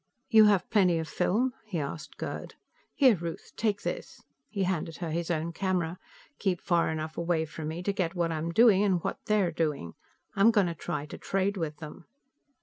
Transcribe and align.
"You 0.29 0.45
have 0.45 0.67
plenty 0.71 0.97
of 0.97 1.07
film?" 1.07 1.53
he 1.63 1.77
asked 1.79 2.17
Gerd. 2.17 2.55
"Here, 2.95 3.15
Ruth; 3.15 3.51
take 3.55 3.83
this." 3.83 4.19
He 4.49 4.63
handed 4.63 4.97
her 4.97 5.11
his 5.11 5.29
own 5.29 5.53
camera. 5.53 5.99
"Keep 6.39 6.59
far 6.61 6.89
enough 6.89 7.19
away 7.19 7.45
from 7.45 7.67
me 7.67 7.83
to 7.83 7.93
get 7.93 8.15
what 8.15 8.31
I'm 8.31 8.51
doing 8.51 8.83
and 8.83 9.03
what 9.03 9.19
they're 9.27 9.51
doing. 9.51 9.93
I'm 10.35 10.49
going 10.49 10.65
to 10.65 10.73
try 10.73 11.05
to 11.05 11.19
trade 11.19 11.55
with 11.55 11.77
them." 11.77 12.05